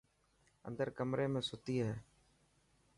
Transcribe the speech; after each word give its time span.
اندر 0.67 0.87
ڪمري 0.97 1.25
۾ 1.37 1.41
ستي 1.49 1.77
هي. 1.85 1.95